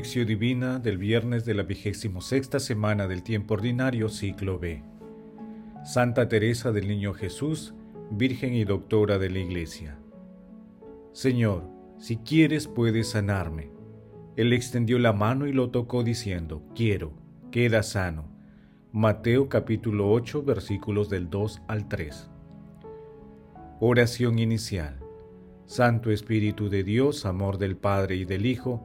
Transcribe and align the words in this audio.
Divina 0.00 0.78
del 0.78 0.96
viernes 0.96 1.44
de 1.44 1.54
la 1.54 1.64
vigésimo 1.64 2.20
sexta 2.20 2.60
semana 2.60 3.08
del 3.08 3.24
tiempo 3.24 3.54
ordinario, 3.54 4.08
ciclo 4.08 4.60
B. 4.60 4.84
Santa 5.84 6.28
Teresa 6.28 6.70
del 6.70 6.86
Niño 6.86 7.14
Jesús, 7.14 7.74
Virgen 8.12 8.54
y 8.54 8.62
Doctora 8.62 9.18
de 9.18 9.28
la 9.28 9.40
Iglesia. 9.40 9.98
Señor, 11.12 11.64
si 11.98 12.18
quieres 12.18 12.68
puedes 12.68 13.08
sanarme. 13.08 13.72
Él 14.36 14.52
extendió 14.52 15.00
la 15.00 15.12
mano 15.12 15.48
y 15.48 15.52
lo 15.52 15.70
tocó 15.70 16.04
diciendo, 16.04 16.62
quiero, 16.76 17.12
queda 17.50 17.82
sano. 17.82 18.28
Mateo 18.92 19.48
capítulo 19.48 20.12
8 20.12 20.44
versículos 20.44 21.08
del 21.08 21.28
2 21.28 21.62
al 21.66 21.88
3. 21.88 22.30
Oración 23.80 24.38
inicial. 24.38 25.00
Santo 25.66 26.12
Espíritu 26.12 26.68
de 26.68 26.84
Dios, 26.84 27.26
amor 27.26 27.58
del 27.58 27.76
Padre 27.76 28.14
y 28.14 28.24
del 28.24 28.46
Hijo, 28.46 28.84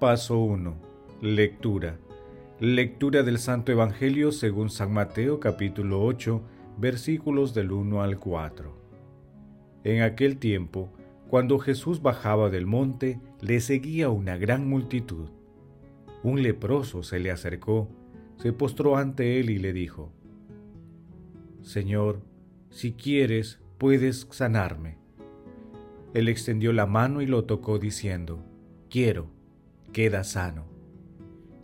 Paso 0.00 0.40
1. 0.40 0.74
Lectura. 1.20 1.98
Lectura 2.58 3.22
del 3.22 3.38
Santo 3.38 3.70
Evangelio 3.70 4.32
según 4.32 4.68
San 4.68 4.92
Mateo 4.92 5.38
capítulo 5.38 6.02
8 6.02 6.42
versículos 6.78 7.54
del 7.54 7.70
1 7.70 8.02
al 8.02 8.18
4. 8.18 8.76
En 9.84 10.02
aquel 10.02 10.38
tiempo, 10.38 10.92
cuando 11.28 11.60
Jesús 11.60 12.02
bajaba 12.02 12.50
del 12.50 12.66
monte, 12.66 13.20
le 13.40 13.60
seguía 13.60 14.10
una 14.10 14.36
gran 14.36 14.68
multitud. 14.68 15.28
Un 16.24 16.42
leproso 16.42 17.04
se 17.04 17.20
le 17.20 17.30
acercó, 17.30 17.88
se 18.36 18.52
postró 18.52 18.96
ante 18.96 19.38
él 19.38 19.48
y 19.48 19.58
le 19.58 19.72
dijo, 19.72 20.12
Señor, 21.62 22.20
si 22.68 22.94
quieres, 22.94 23.60
puedes 23.78 24.26
sanarme. 24.32 24.98
Él 26.14 26.28
extendió 26.28 26.72
la 26.72 26.86
mano 26.86 27.22
y 27.22 27.26
lo 27.26 27.44
tocó 27.44 27.78
diciendo, 27.78 28.44
Quiero 28.90 29.33
queda 29.94 30.24
sano. 30.24 30.66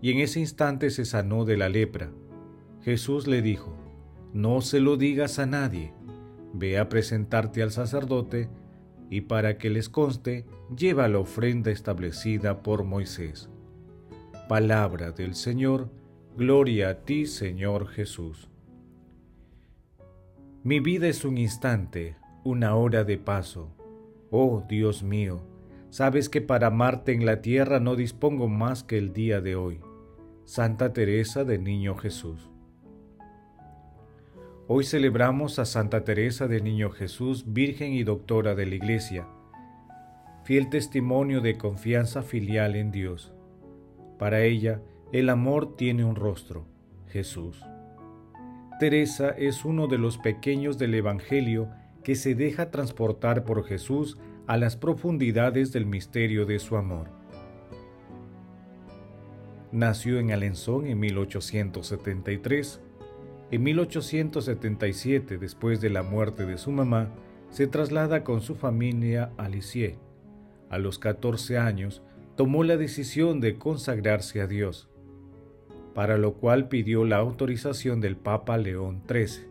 Y 0.00 0.12
en 0.12 0.20
ese 0.20 0.40
instante 0.40 0.88
se 0.88 1.04
sanó 1.04 1.44
de 1.44 1.58
la 1.58 1.68
lepra. 1.68 2.10
Jesús 2.80 3.26
le 3.26 3.42
dijo, 3.42 3.76
no 4.32 4.62
se 4.62 4.80
lo 4.80 4.96
digas 4.96 5.38
a 5.38 5.44
nadie, 5.44 5.92
ve 6.54 6.78
a 6.78 6.88
presentarte 6.88 7.62
al 7.62 7.72
sacerdote 7.72 8.48
y 9.10 9.22
para 9.22 9.58
que 9.58 9.68
les 9.68 9.90
conste, 9.90 10.46
lleva 10.74 11.08
la 11.08 11.18
ofrenda 11.18 11.70
establecida 11.70 12.62
por 12.62 12.84
Moisés. 12.84 13.50
Palabra 14.48 15.10
del 15.10 15.34
Señor, 15.34 15.90
gloria 16.36 16.90
a 16.90 16.94
ti 17.02 17.26
Señor 17.26 17.88
Jesús. 17.88 18.48
Mi 20.62 20.78
vida 20.78 21.08
es 21.08 21.24
un 21.24 21.38
instante, 21.38 22.16
una 22.44 22.76
hora 22.76 23.02
de 23.02 23.18
paso. 23.18 23.74
Oh 24.30 24.62
Dios 24.68 25.02
mío, 25.02 25.40
Sabes 25.90 26.28
que 26.28 26.40
para 26.40 26.68
amarte 26.68 27.12
en 27.12 27.26
la 27.26 27.42
tierra 27.42 27.80
no 27.80 27.96
dispongo 27.96 28.46
más 28.46 28.84
que 28.84 28.96
el 28.96 29.12
día 29.12 29.40
de 29.40 29.56
hoy. 29.56 29.80
Santa 30.44 30.92
Teresa 30.92 31.42
de 31.42 31.58
Niño 31.58 31.96
Jesús. 31.96 32.48
Hoy 34.68 34.84
celebramos 34.84 35.58
a 35.58 35.64
Santa 35.64 36.04
Teresa 36.04 36.46
de 36.46 36.60
Niño 36.60 36.90
Jesús, 36.90 37.52
Virgen 37.52 37.92
y 37.92 38.04
Doctora 38.04 38.54
de 38.54 38.66
la 38.66 38.76
Iglesia, 38.76 39.26
fiel 40.44 40.70
testimonio 40.70 41.40
de 41.40 41.58
confianza 41.58 42.22
filial 42.22 42.76
en 42.76 42.92
Dios. 42.92 43.32
Para 44.16 44.42
ella, 44.42 44.80
el 45.10 45.28
amor 45.28 45.74
tiene 45.76 46.04
un 46.04 46.14
rostro, 46.14 46.68
Jesús. 47.08 47.64
Teresa 48.78 49.30
es 49.30 49.64
uno 49.64 49.88
de 49.88 49.98
los 49.98 50.18
pequeños 50.18 50.78
del 50.78 50.94
Evangelio 50.94 51.68
que 52.04 52.14
se 52.14 52.36
deja 52.36 52.70
transportar 52.70 53.44
por 53.44 53.64
Jesús 53.64 54.18
a 54.50 54.56
las 54.56 54.76
profundidades 54.76 55.72
del 55.72 55.86
misterio 55.86 56.44
de 56.44 56.58
su 56.58 56.76
amor. 56.76 57.06
Nació 59.70 60.18
en 60.18 60.32
Alençon 60.32 60.88
en 60.88 60.98
1873. 60.98 62.80
En 63.52 63.62
1877, 63.62 65.38
después 65.38 65.80
de 65.80 65.90
la 65.90 66.02
muerte 66.02 66.46
de 66.46 66.58
su 66.58 66.72
mamá, 66.72 67.10
se 67.50 67.68
traslada 67.68 68.24
con 68.24 68.40
su 68.40 68.56
familia 68.56 69.30
a 69.36 69.48
Lisieux. 69.48 70.00
A 70.68 70.78
los 70.78 70.98
14 70.98 71.56
años, 71.56 72.02
tomó 72.34 72.64
la 72.64 72.76
decisión 72.76 73.38
de 73.38 73.56
consagrarse 73.56 74.40
a 74.40 74.48
Dios, 74.48 74.88
para 75.94 76.18
lo 76.18 76.34
cual 76.34 76.66
pidió 76.66 77.04
la 77.04 77.18
autorización 77.18 78.00
del 78.00 78.16
Papa 78.16 78.58
León 78.58 79.04
XIII 79.08 79.44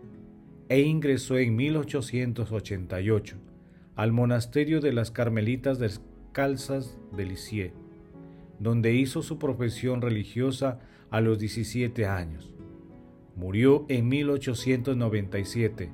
e 0.67 0.81
ingresó 0.81 1.37
en 1.37 1.55
1888 1.55 3.48
al 3.99 4.13
monasterio 4.13 4.79
de 4.79 4.93
las 4.93 5.11
Carmelitas 5.11 5.77
Descalzas 5.77 6.97
de 7.11 7.25
Lisieux, 7.25 7.73
donde 8.57 8.93
hizo 8.93 9.21
su 9.21 9.37
profesión 9.37 10.01
religiosa 10.01 10.79
a 11.09 11.19
los 11.19 11.37
17 11.37 12.05
años. 12.05 12.55
Murió 13.35 13.85
en 13.89 14.07
1897. 14.07 15.91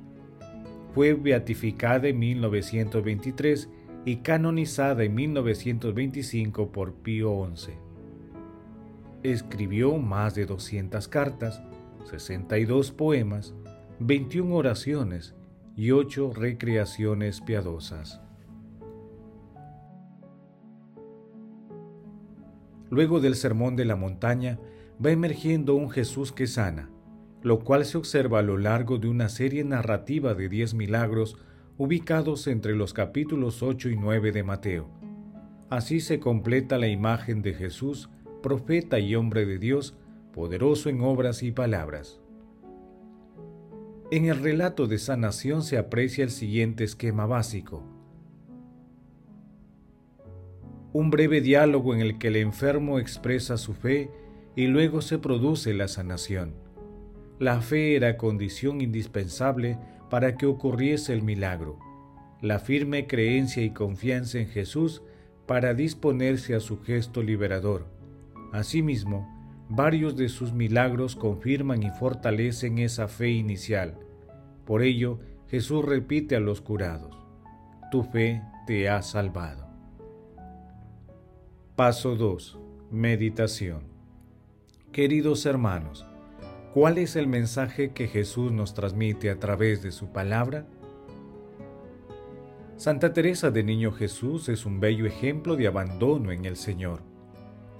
Fue 0.94 1.14
beatificada 1.14 2.06
en 2.06 2.20
1923 2.20 3.70
y 4.04 4.18
canonizada 4.18 5.02
en 5.02 5.12
1925 5.12 6.70
por 6.70 6.94
Pío 6.94 7.50
XI. 7.56 7.72
Escribió 9.24 9.98
más 9.98 10.36
de 10.36 10.46
200 10.46 11.08
cartas, 11.08 11.60
62 12.08 12.92
poemas, 12.92 13.52
21 13.98 14.54
oraciones 14.54 15.34
y 15.76 15.90
ocho 15.90 16.32
recreaciones 16.32 17.42
piadosas. 17.42 18.20
Luego 22.88 23.20
del 23.20 23.34
sermón 23.34 23.76
de 23.76 23.84
la 23.84 23.96
montaña 23.96 24.58
va 25.04 25.10
emergiendo 25.10 25.74
un 25.74 25.90
Jesús 25.90 26.32
que 26.32 26.46
sana, 26.46 26.88
lo 27.42 27.60
cual 27.60 27.84
se 27.84 27.98
observa 27.98 28.38
a 28.38 28.42
lo 28.42 28.56
largo 28.56 28.96
de 28.98 29.08
una 29.08 29.28
serie 29.28 29.64
narrativa 29.64 30.34
de 30.34 30.48
diez 30.48 30.72
milagros 30.72 31.36
ubicados 31.76 32.46
entre 32.46 32.74
los 32.74 32.94
capítulos 32.94 33.62
8 33.62 33.90
y 33.90 33.96
9 33.96 34.32
de 34.32 34.42
Mateo. 34.42 34.88
Así 35.68 36.00
se 36.00 36.20
completa 36.20 36.78
la 36.78 36.88
imagen 36.88 37.42
de 37.42 37.52
Jesús, 37.52 38.08
profeta 38.42 38.98
y 38.98 39.14
hombre 39.14 39.44
de 39.44 39.58
Dios, 39.58 39.94
poderoso 40.32 40.88
en 40.88 41.02
obras 41.02 41.42
y 41.42 41.52
palabras. 41.52 42.20
En 44.12 44.26
el 44.26 44.40
relato 44.40 44.86
de 44.86 44.98
sanación 44.98 45.64
se 45.64 45.78
aprecia 45.78 46.22
el 46.22 46.30
siguiente 46.30 46.84
esquema 46.84 47.26
básico. 47.26 47.82
Un 50.92 51.10
breve 51.10 51.40
diálogo 51.40 51.92
en 51.92 52.00
el 52.00 52.16
que 52.16 52.28
el 52.28 52.36
enfermo 52.36 53.00
expresa 53.00 53.56
su 53.56 53.74
fe 53.74 54.08
y 54.54 54.68
luego 54.68 55.02
se 55.02 55.18
produce 55.18 55.74
la 55.74 55.88
sanación. 55.88 56.54
La 57.40 57.60
fe 57.60 57.96
era 57.96 58.16
condición 58.16 58.80
indispensable 58.80 59.76
para 60.08 60.36
que 60.36 60.46
ocurriese 60.46 61.12
el 61.12 61.22
milagro. 61.22 61.76
La 62.40 62.60
firme 62.60 63.08
creencia 63.08 63.64
y 63.64 63.70
confianza 63.70 64.38
en 64.38 64.46
Jesús 64.46 65.02
para 65.46 65.74
disponerse 65.74 66.54
a 66.54 66.60
su 66.60 66.80
gesto 66.80 67.24
liberador. 67.24 67.88
Asimismo, 68.52 69.35
Varios 69.68 70.16
de 70.16 70.28
sus 70.28 70.52
milagros 70.52 71.16
confirman 71.16 71.82
y 71.82 71.90
fortalecen 71.90 72.78
esa 72.78 73.08
fe 73.08 73.30
inicial. 73.30 73.98
Por 74.64 74.82
ello, 74.82 75.18
Jesús 75.48 75.84
repite 75.84 76.36
a 76.36 76.40
los 76.40 76.60
curados, 76.60 77.16
tu 77.90 78.04
fe 78.04 78.42
te 78.66 78.88
ha 78.88 79.02
salvado. 79.02 79.66
Paso 81.74 82.14
2. 82.14 82.58
Meditación. 82.92 83.82
Queridos 84.92 85.44
hermanos, 85.46 86.06
¿cuál 86.72 86.98
es 86.98 87.16
el 87.16 87.26
mensaje 87.26 87.90
que 87.90 88.06
Jesús 88.06 88.52
nos 88.52 88.72
transmite 88.72 89.30
a 89.30 89.40
través 89.40 89.82
de 89.82 89.90
su 89.90 90.12
palabra? 90.12 90.64
Santa 92.76 93.12
Teresa 93.12 93.50
de 93.50 93.64
Niño 93.64 93.90
Jesús 93.90 94.48
es 94.48 94.64
un 94.64 94.78
bello 94.78 95.06
ejemplo 95.06 95.56
de 95.56 95.66
abandono 95.66 96.30
en 96.30 96.44
el 96.44 96.56
Señor 96.56 97.15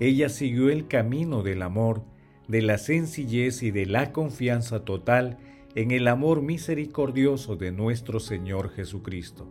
ella 0.00 0.28
siguió 0.28 0.68
el 0.68 0.88
camino 0.88 1.42
del 1.42 1.62
amor, 1.62 2.02
de 2.48 2.62
la 2.62 2.78
sencillez 2.78 3.62
y 3.62 3.70
de 3.70 3.86
la 3.86 4.12
confianza 4.12 4.84
total 4.84 5.38
en 5.74 5.90
el 5.90 6.08
amor 6.08 6.42
misericordioso 6.42 7.56
de 7.56 7.72
nuestro 7.72 8.20
Señor 8.20 8.70
Jesucristo. 8.70 9.48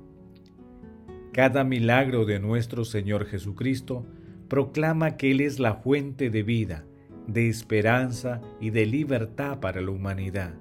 Cada 1.34 1.64
milagro 1.64 2.26
de 2.26 2.40
nuestro 2.40 2.86
Señor 2.86 3.26
Jesucristo 3.26 4.06
proclama 4.48 5.18
que 5.18 5.32
Él 5.32 5.42
es 5.42 5.60
la 5.60 5.76
fuente 5.76 6.30
de 6.30 6.44
vida, 6.44 6.86
de 7.28 7.50
esperanza 7.50 8.42
y 8.62 8.70
de 8.70 8.86
libertad 8.86 9.60
para 9.60 9.82
la 9.82 9.92
humanidad. 9.92 10.54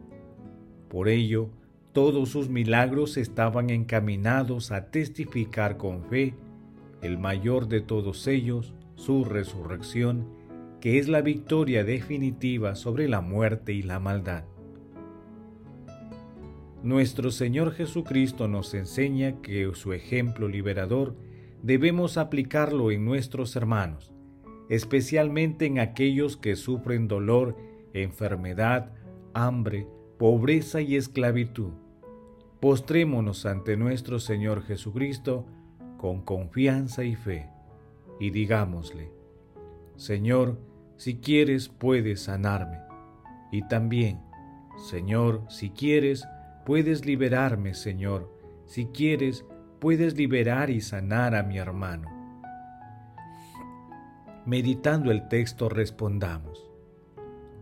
Por 0.89 1.09
ello, 1.09 1.51
todos 1.93 2.31
sus 2.31 2.49
milagros 2.49 3.17
estaban 3.17 3.71
encaminados 3.71 4.73
a 4.73 4.91
testificar 4.91 5.77
con 5.77 6.03
fe, 6.05 6.35
el 7.03 7.19
mayor 7.19 7.69
de 7.69 7.81
todos 7.81 8.27
ellos, 8.27 8.75
su 8.95 9.25
resurrección, 9.25 10.29
que 10.81 10.99
es 10.99 11.09
la 11.09 11.23
victoria 11.23 11.85
definitiva 11.85 12.75
sobre 12.75 13.09
la 13.09 13.21
muerte 13.21 13.73
y 13.73 13.83
la 13.83 14.01
maldad. 14.01 14.45
Nuestro 16.83 17.31
Señor 17.31 17.73
Jesucristo 17.73 18.47
nos 18.47 18.75
enseña 18.75 19.41
que 19.41 19.71
su 19.75 19.95
ejemplo 19.95 20.49
liberador 20.49 21.17
debemos 21.63 22.19
aplicarlo 22.19 22.91
en 22.91 23.07
nuestros 23.07 23.57
hermanos, 23.57 24.13
especialmente 24.69 25.65
en 25.65 25.79
aquellos 25.79 26.37
que 26.37 26.57
sufren 26.57 27.09
dolor, 27.09 27.57
enfermedad, 27.95 28.93
hambre, 29.33 29.87
pobreza 30.19 30.83
y 30.83 30.97
esclavitud. 30.97 31.73
Postrémonos 32.61 33.47
ante 33.47 33.79
nuestro 33.79 34.19
Señor 34.19 34.63
Jesucristo 34.63 35.47
con 35.97 36.21
confianza 36.21 37.05
y 37.05 37.15
fe, 37.15 37.49
y 38.19 38.31
digámosle, 38.31 39.11
Señor, 39.97 40.59
si 40.97 41.17
quieres 41.17 41.69
puedes 41.69 42.23
sanarme, 42.23 42.79
y 43.51 43.63
también, 43.69 44.21
Señor, 44.89 45.43
si 45.49 45.71
quieres 45.71 46.27
puedes 46.67 47.07
liberarme, 47.07 47.75
Señor, 47.75 48.31
si 48.67 48.87
quieres 48.87 49.45
puedes 49.79 50.17
liberar 50.17 50.71
y 50.71 50.81
sanar 50.81 51.35
a 51.35 51.43
mi 51.43 51.59
hermano. 51.59 52.11
Meditando 54.47 55.11
el 55.11 55.29
texto 55.29 55.69
respondamos. 55.69 56.71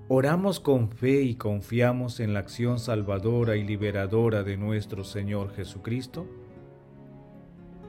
Oramos 0.08 0.60
con 0.60 0.90
fe 0.90 1.22
y 1.22 1.37
confiamos 1.37 2.20
en 2.20 2.34
la 2.34 2.40
acción 2.40 2.78
salvadora 2.78 3.56
y 3.56 3.62
liberadora 3.62 4.43
de 4.43 4.56
nuestro 4.56 5.05
Señor 5.05 5.55
Jesucristo. 5.55 6.26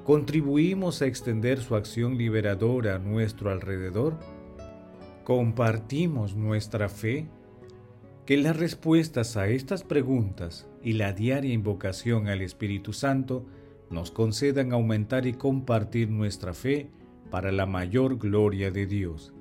¿Contribuimos 0.03 1.01
a 1.01 1.05
extender 1.05 1.61
su 1.61 1.75
acción 1.75 2.17
liberadora 2.17 2.95
a 2.95 2.99
nuestro 2.99 3.51
alrededor? 3.51 4.19
¿Compartimos 5.23 6.35
nuestra 6.35 6.89
fe? 6.89 7.29
Que 8.25 8.35
las 8.35 8.57
respuestas 8.57 9.37
a 9.37 9.47
estas 9.47 9.83
preguntas 9.83 10.67
y 10.81 10.93
la 10.93 11.13
diaria 11.13 11.53
invocación 11.53 12.27
al 12.27 12.41
Espíritu 12.41 12.91
Santo 12.91 13.45
nos 13.89 14.11
concedan 14.11 14.73
aumentar 14.73 15.25
y 15.25 15.33
compartir 15.33 16.09
nuestra 16.09 16.53
fe 16.53 16.89
para 17.31 17.53
la 17.53 17.65
mayor 17.65 18.17
gloria 18.17 18.71
de 18.71 18.85
Dios. 18.85 19.33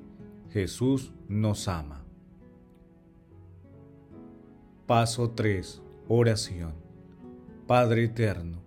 Jesús 0.51 1.13
nos 1.29 1.67
ama. 1.67 2.05
Paso 4.87 5.31
3. 5.31 5.83
Oración. 6.07 6.75
Padre 7.67 8.05
Eterno, 8.05 8.63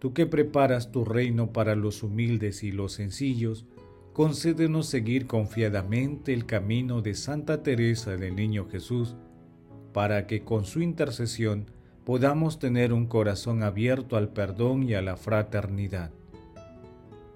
tú 0.00 0.14
que 0.14 0.26
preparas 0.26 0.90
tu 0.90 1.04
reino 1.04 1.52
para 1.52 1.76
los 1.76 2.02
humildes 2.02 2.64
y 2.64 2.72
los 2.72 2.94
sencillos, 2.94 3.66
concédenos 4.14 4.86
seguir 4.86 5.26
confiadamente 5.26 6.32
el 6.32 6.46
camino 6.46 7.02
de 7.02 7.14
Santa 7.14 7.62
Teresa 7.62 8.16
del 8.16 8.34
Niño 8.34 8.66
Jesús, 8.66 9.14
para 9.92 10.26
que 10.26 10.42
con 10.42 10.64
su 10.64 10.80
intercesión 10.80 11.66
podamos 12.04 12.58
tener 12.58 12.92
un 12.94 13.06
corazón 13.06 13.62
abierto 13.62 14.16
al 14.16 14.30
perdón 14.30 14.82
y 14.82 14.94
a 14.94 15.02
la 15.02 15.16
fraternidad. 15.16 16.10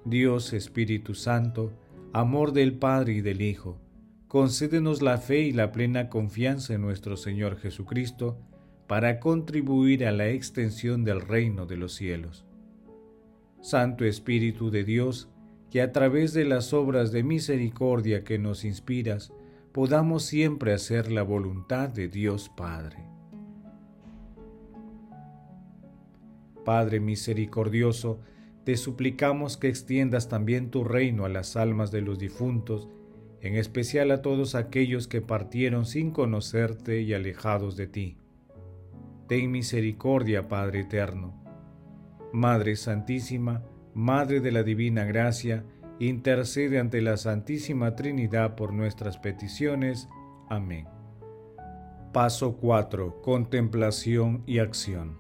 Dios 0.07 0.53
Espíritu 0.55 1.15
Santo, 1.15 1.71
amor 2.13 2.53
del 2.53 2.73
Padre 2.75 3.13
y 3.15 3.21
del 3.21 3.43
Hijo, 3.43 3.79
concédenos 4.27 5.03
la 5.03 5.19
fe 5.19 5.41
y 5.41 5.53
la 5.53 5.71
plena 5.71 6.09
confianza 6.09 6.75
en 6.75 6.81
nuestro 6.81 7.17
Señor 7.19 7.59
Jesucristo 7.59 8.39
para 8.87 9.21
contribuir 9.21 10.07
a 10.07 10.13
la 10.13 10.29
extensión 10.29 11.05
del 11.05 11.21
reino 11.21 11.67
de 11.67 11.77
los 11.77 11.95
cielos. 11.95 12.45
Santo 13.65 14.05
Espíritu 14.05 14.71
de 14.71 14.85
Dios, 14.85 15.31
que 15.71 15.81
a 15.81 15.91
través 15.91 16.35
de 16.35 16.45
las 16.45 16.75
obras 16.75 17.13
de 17.13 17.23
misericordia 17.23 18.23
que 18.23 18.39
nos 18.39 18.63
inspiras, 18.63 19.33
podamos 19.73 20.23
siempre 20.23 20.75
hacer 20.75 21.11
la 21.11 21.23
voluntad 21.23 21.89
de 21.89 22.09
Dios 22.09 22.51
Padre. 22.55 22.99
Padre 26.63 27.01
misericordioso, 27.01 28.21
te 28.65 28.77
suplicamos 28.77 29.57
que 29.57 29.69
extiendas 29.69 30.29
también 30.29 30.71
tu 30.71 30.85
reino 30.85 31.25
a 31.25 31.31
las 31.31 31.57
almas 31.57 31.91
de 31.91 32.03
los 32.03 32.19
difuntos, 32.19 32.91
en 33.41 33.57
especial 33.57 34.11
a 34.11 34.21
todos 34.21 34.57
aquellos 34.57 35.09
que 35.09 35.23
partieron 35.23 35.87
sin 35.87 36.11
conocerte 36.11 37.01
y 37.01 37.15
alejados 37.15 37.77
de 37.77 37.87
ti. 37.87 38.19
Ten 39.27 39.51
misericordia, 39.51 40.49
Padre 40.49 40.81
eterno. 40.81 41.44
Madre 42.35 42.75
Santísima, 42.75 43.63
Madre 43.95 44.41
de 44.41 44.51
la 44.51 44.65
Divina 44.65 45.05
Gracia, 45.05 45.65
intercede 46.01 46.81
ante 46.81 47.01
la 47.01 47.17
Santísima 47.17 47.95
Trinidad 47.95 48.57
por 48.57 48.73
nuestras 48.73 49.19
peticiones. 49.19 50.09
Amén. 50.49 50.89
Paso 52.13 52.57
4. 52.57 53.23
Contemplación 53.23 54.43
y 54.47 54.59
acción. 54.59 55.17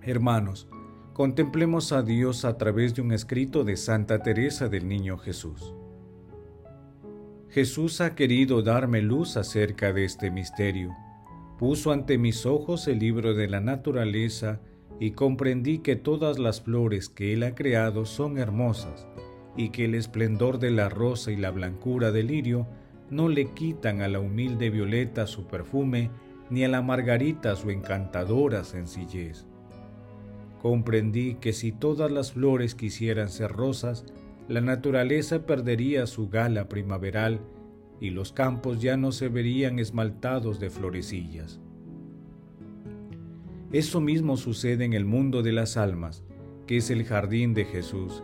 Hermanos, 0.00 0.66
contemplemos 1.12 1.92
a 1.92 2.00
Dios 2.00 2.46
a 2.46 2.56
través 2.56 2.94
de 2.94 3.02
un 3.02 3.12
escrito 3.12 3.62
de 3.62 3.76
Santa 3.76 4.22
Teresa 4.22 4.70
del 4.70 4.88
Niño 4.88 5.18
Jesús. 5.18 5.74
Jesús 7.50 8.00
ha 8.00 8.14
querido 8.14 8.62
darme 8.62 9.02
luz 9.02 9.36
acerca 9.36 9.92
de 9.92 10.06
este 10.06 10.30
misterio. 10.30 10.96
Puso 11.58 11.92
ante 11.92 12.16
mis 12.16 12.46
ojos 12.46 12.88
el 12.88 12.98
libro 12.98 13.34
de 13.34 13.46
la 13.46 13.60
naturaleza 13.60 14.62
y 15.00 15.12
comprendí 15.12 15.78
que 15.78 15.96
todas 15.96 16.38
las 16.38 16.60
flores 16.60 17.08
que 17.08 17.32
Él 17.32 17.42
ha 17.42 17.56
creado 17.56 18.04
son 18.04 18.38
hermosas 18.38 19.08
y 19.56 19.70
que 19.70 19.86
el 19.86 19.96
esplendor 19.96 20.60
de 20.60 20.70
la 20.70 20.88
rosa 20.88 21.32
y 21.32 21.36
la 21.36 21.50
blancura 21.50 22.12
del 22.12 22.28
lirio 22.28 22.68
no 23.10 23.28
le 23.28 23.46
quitan 23.46 24.00
a 24.02 24.06
la 24.06 24.20
humilde 24.20 24.70
violeta 24.70 25.26
su 25.26 25.48
perfume 25.48 26.10
ni 26.50 26.62
a 26.62 26.68
la 26.68 26.82
margarita 26.82 27.56
su 27.56 27.70
encantadora 27.70 28.62
sencillez 28.62 29.46
comprendí 30.60 31.36
que 31.36 31.52
si 31.52 31.72
todas 31.72 32.10
las 32.10 32.32
flores 32.32 32.74
quisieran 32.74 33.30
ser 33.30 33.50
rosas, 33.50 34.04
la 34.48 34.60
naturaleza 34.60 35.46
perdería 35.46 36.06
su 36.06 36.28
gala 36.28 36.68
primaveral 36.68 37.40
y 38.00 38.10
los 38.10 38.32
campos 38.32 38.80
ya 38.80 38.96
no 38.96 39.12
se 39.12 39.28
verían 39.28 39.78
esmaltados 39.78 40.60
de 40.60 40.70
florecillas. 40.70 41.60
Eso 43.72 44.00
mismo 44.00 44.36
sucede 44.36 44.84
en 44.84 44.94
el 44.94 45.04
mundo 45.04 45.42
de 45.42 45.52
las 45.52 45.76
almas, 45.76 46.24
que 46.66 46.78
es 46.78 46.90
el 46.90 47.04
jardín 47.04 47.54
de 47.54 47.64
Jesús. 47.64 48.22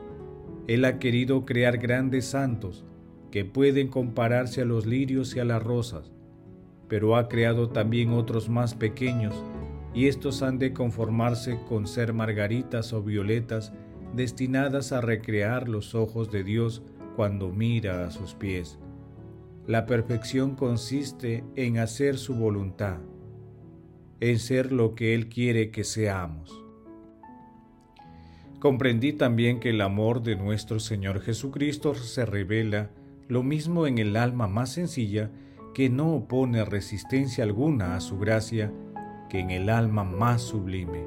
Él 0.67 0.85
ha 0.85 0.99
querido 0.99 1.45
crear 1.45 1.79
grandes 1.79 2.27
santos 2.27 2.85
que 3.31 3.45
pueden 3.45 3.89
compararse 3.89 4.63
a 4.63 4.65
los 4.65 4.87
lirios 4.87 5.37
y 5.37 5.41
a 5.41 5.45
las 5.45 5.63
rosas, 5.63 6.11
pero 6.89 7.17
ha 7.17 7.29
creado 7.29 7.69
también 7.69 8.11
otros 8.11 8.49
más 8.49 8.75
pequeños 8.75 9.35
y 9.95 10.09
estos 10.09 10.43
han 10.43 10.59
de 10.59 10.73
conformarse 10.73 11.59
con 11.69 11.87
ser 11.87 12.13
margaritas 12.13 12.93
o 12.93 13.03
violetas 13.03 13.73
destinadas 14.15 14.93
a 14.93 15.01
recrear 15.01 15.69
los 15.69 15.95
ojos 15.95 16.31
de 16.31 16.45
Dios 16.45 16.83
cuando 17.15 17.51
mira 17.51 18.07
a 18.07 18.11
sus 18.11 18.35
pies. 18.35 18.79
La 19.67 19.87
perfección 19.87 20.55
consiste 20.55 21.45
en 21.57 21.79
hacer 21.79 22.19
su 22.19 22.35
voluntad, 22.35 22.99
en 24.21 24.39
ser 24.39 24.73
lo 24.73 24.95
que 24.95 25.15
Él 25.15 25.29
quiere 25.29 25.71
que 25.71 25.85
seamos. 25.85 26.63
Comprendí 28.61 29.13
también 29.13 29.61
que 29.61 29.71
el 29.71 29.81
amor 29.81 30.23
de 30.23 30.37
nuestro 30.37 30.81
Señor 30.81 31.21
Jesucristo 31.21 31.95
se 31.95 32.25
revela 32.25 32.91
lo 33.29 33.43
mismo 33.43 33.87
en 33.87 33.99
el 33.99 34.17
alma 34.17 34.47
más 34.47 34.73
sencilla 34.73 35.31
que 35.75 35.91
no 35.91 36.15
opone 36.15 36.65
resistencia 36.65 37.45
alguna 37.45 37.97
a 37.97 38.01
su 38.01 38.19
gracia 38.19 38.73
que 39.29 39.41
en 39.41 39.51
el 39.51 39.69
alma 39.69 40.05
más 40.05 40.43
sublime. 40.43 41.05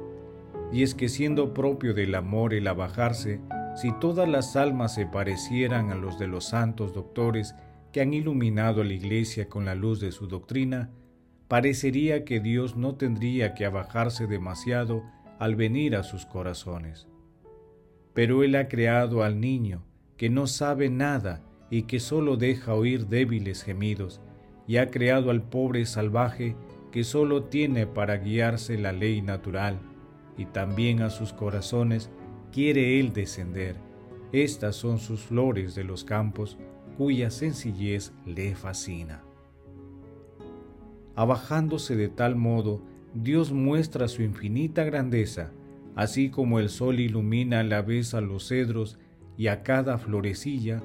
Y 0.72 0.84
es 0.84 0.94
que 0.94 1.08
siendo 1.08 1.52
propio 1.52 1.92
del 1.92 2.14
amor 2.14 2.54
el 2.54 2.68
abajarse, 2.68 3.40
si 3.74 3.92
todas 3.98 4.28
las 4.28 4.54
almas 4.56 4.94
se 4.94 5.06
parecieran 5.06 5.90
a 5.90 5.96
los 5.96 6.18
de 6.18 6.28
los 6.28 6.44
santos 6.44 6.94
doctores 6.94 7.54
que 7.92 8.00
han 8.00 8.14
iluminado 8.14 8.82
a 8.82 8.84
la 8.84 8.92
Iglesia 8.92 9.48
con 9.48 9.64
la 9.64 9.74
luz 9.74 10.00
de 10.00 10.12
su 10.12 10.28
doctrina, 10.28 10.90
parecería 11.50 12.24
que 12.24 12.38
Dios 12.38 12.76
no 12.76 12.94
tendría 12.94 13.54
que 13.54 13.66
abajarse 13.66 14.28
demasiado 14.28 15.02
al 15.40 15.56
venir 15.56 15.96
a 15.96 16.04
sus 16.04 16.24
corazones. 16.24 17.08
Pero 18.14 18.44
Él 18.44 18.54
ha 18.54 18.68
creado 18.68 19.24
al 19.24 19.40
niño, 19.40 19.82
que 20.16 20.30
no 20.30 20.46
sabe 20.46 20.90
nada 20.90 21.42
y 21.68 21.82
que 21.82 21.98
solo 21.98 22.36
deja 22.36 22.74
oír 22.74 23.08
débiles 23.08 23.64
gemidos, 23.64 24.20
y 24.68 24.76
ha 24.76 24.92
creado 24.92 25.32
al 25.32 25.42
pobre 25.42 25.86
salvaje 25.86 26.54
que 26.92 27.02
solo 27.02 27.42
tiene 27.42 27.84
para 27.84 28.18
guiarse 28.18 28.78
la 28.78 28.92
ley 28.92 29.20
natural, 29.20 29.80
y 30.38 30.44
también 30.44 31.02
a 31.02 31.10
sus 31.10 31.32
corazones 31.32 32.10
quiere 32.52 33.00
Él 33.00 33.12
descender. 33.12 33.74
Estas 34.30 34.76
son 34.76 35.00
sus 35.00 35.22
flores 35.22 35.74
de 35.74 35.82
los 35.82 36.04
campos, 36.04 36.58
cuya 36.96 37.28
sencillez 37.32 38.12
le 38.24 38.54
fascina. 38.54 39.24
Abajándose 41.20 41.96
de 41.96 42.08
tal 42.08 42.34
modo, 42.34 42.80
Dios 43.12 43.52
muestra 43.52 44.08
su 44.08 44.22
infinita 44.22 44.84
grandeza, 44.84 45.52
así 45.94 46.30
como 46.30 46.58
el 46.58 46.70
sol 46.70 46.98
ilumina 46.98 47.60
a 47.60 47.62
la 47.62 47.82
vez 47.82 48.14
a 48.14 48.22
los 48.22 48.48
cedros 48.48 48.98
y 49.36 49.48
a 49.48 49.62
cada 49.62 49.98
florecilla, 49.98 50.82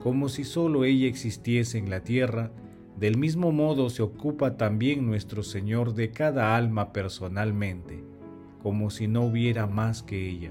como 0.00 0.28
si 0.28 0.42
sólo 0.42 0.82
ella 0.82 1.06
existiese 1.06 1.78
en 1.78 1.88
la 1.88 2.00
tierra, 2.00 2.50
del 2.98 3.16
mismo 3.16 3.52
modo 3.52 3.88
se 3.88 4.02
ocupa 4.02 4.56
también 4.56 5.06
nuestro 5.06 5.44
Señor 5.44 5.94
de 5.94 6.10
cada 6.10 6.56
alma 6.56 6.92
personalmente, 6.92 8.02
como 8.64 8.90
si 8.90 9.06
no 9.06 9.24
hubiera 9.24 9.68
más 9.68 10.02
que 10.02 10.28
ella. 10.28 10.50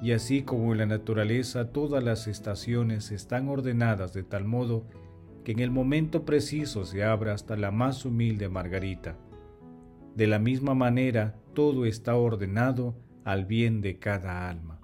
Y 0.00 0.12
así 0.12 0.42
como 0.42 0.70
en 0.70 0.78
la 0.78 0.86
naturaleza 0.86 1.72
todas 1.72 2.04
las 2.04 2.28
estaciones 2.28 3.10
están 3.10 3.48
ordenadas 3.48 4.12
de 4.12 4.22
tal 4.22 4.44
modo 4.44 4.84
que 5.48 5.52
en 5.52 5.60
el 5.60 5.70
momento 5.70 6.26
preciso 6.26 6.84
se 6.84 7.02
abra 7.02 7.32
hasta 7.32 7.56
la 7.56 7.70
más 7.70 8.04
humilde 8.04 8.50
margarita. 8.50 9.16
De 10.14 10.26
la 10.26 10.38
misma 10.38 10.74
manera, 10.74 11.36
todo 11.54 11.86
está 11.86 12.16
ordenado 12.16 12.94
al 13.24 13.46
bien 13.46 13.80
de 13.80 13.98
cada 13.98 14.50
alma. 14.50 14.78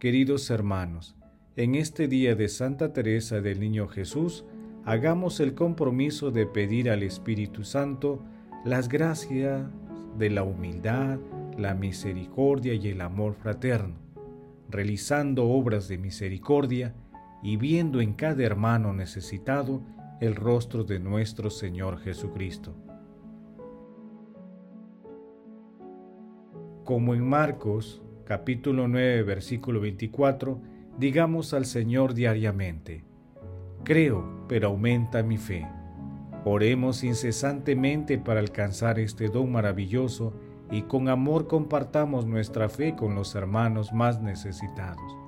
Queridos 0.00 0.48
hermanos, 0.48 1.16
en 1.54 1.74
este 1.74 2.08
día 2.08 2.34
de 2.34 2.48
Santa 2.48 2.94
Teresa 2.94 3.42
del 3.42 3.60
Niño 3.60 3.88
Jesús, 3.88 4.46
hagamos 4.86 5.38
el 5.38 5.52
compromiso 5.52 6.30
de 6.30 6.46
pedir 6.46 6.88
al 6.88 7.02
Espíritu 7.02 7.62
Santo 7.62 8.24
las 8.64 8.88
gracias 8.88 9.68
de 10.16 10.30
la 10.30 10.44
humildad, 10.44 11.18
la 11.58 11.74
misericordia 11.74 12.72
y 12.72 12.88
el 12.88 13.02
amor 13.02 13.34
fraterno, 13.34 13.96
realizando 14.70 15.46
obras 15.46 15.88
de 15.88 15.98
misericordia 15.98 16.94
y 17.42 17.56
viendo 17.56 18.00
en 18.00 18.14
cada 18.14 18.42
hermano 18.42 18.92
necesitado 18.92 19.82
el 20.20 20.34
rostro 20.34 20.84
de 20.84 20.98
nuestro 20.98 21.50
Señor 21.50 21.98
Jesucristo. 21.98 22.74
Como 26.84 27.14
en 27.14 27.28
Marcos 27.28 28.02
capítulo 28.24 28.88
9 28.88 29.22
versículo 29.22 29.80
24, 29.80 30.60
digamos 30.98 31.54
al 31.54 31.66
Señor 31.66 32.14
diariamente, 32.14 33.04
creo, 33.84 34.44
pero 34.48 34.68
aumenta 34.68 35.22
mi 35.22 35.36
fe. 35.36 35.66
Oremos 36.44 37.04
incesantemente 37.04 38.18
para 38.18 38.40
alcanzar 38.40 38.98
este 38.98 39.28
don 39.28 39.52
maravilloso 39.52 40.34
y 40.70 40.82
con 40.82 41.08
amor 41.08 41.46
compartamos 41.46 42.26
nuestra 42.26 42.68
fe 42.68 42.96
con 42.96 43.14
los 43.14 43.34
hermanos 43.34 43.92
más 43.92 44.20
necesitados 44.20 45.27